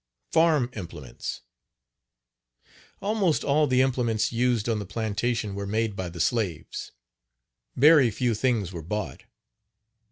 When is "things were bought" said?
8.33-9.25